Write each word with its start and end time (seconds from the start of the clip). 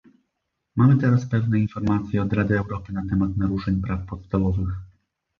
Mamy 0.75 0.97
teraz 0.97 1.25
pewne 1.25 1.59
informacje 1.59 2.21
od 2.21 2.33
Rady 2.33 2.57
Europy 2.57 2.93
na 2.93 3.05
temat 3.09 3.37
naruszeń 3.37 3.81
praw 3.81 4.05
podstawowych 4.05 4.67